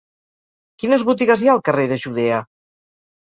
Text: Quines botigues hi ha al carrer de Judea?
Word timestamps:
Quines 0.83 1.03
botigues 1.09 1.43
hi 1.45 1.51
ha 1.51 1.53
al 1.55 1.61
carrer 1.69 1.85
de 1.91 1.99
Judea? 2.05 2.39